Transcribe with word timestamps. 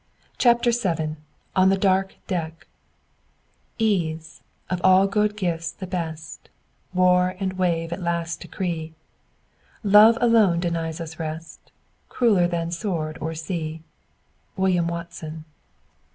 CHAPTER 0.39 0.71
VII 0.71 1.15
ON 1.55 1.69
THE 1.69 1.77
DARK 1.77 2.15
DECK 2.25 2.65
Ease, 3.77 4.41
of 4.67 4.81
all 4.83 5.05
good 5.05 5.37
gifts 5.37 5.71
the 5.73 5.85
best, 5.85 6.49
War 6.91 7.35
and 7.39 7.53
wave 7.53 7.93
at 7.93 8.01
last 8.01 8.39
decree: 8.39 8.95
Love 9.83 10.17
alone 10.19 10.59
denies 10.59 10.99
us 10.99 11.19
rest, 11.19 11.71
Crueler 12.09 12.47
than 12.47 12.71
sword 12.71 13.19
or 13.21 13.35
sea. 13.35 13.83
William 14.57 14.87
Watson. 14.87 15.45